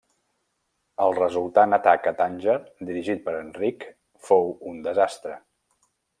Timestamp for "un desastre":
4.73-5.39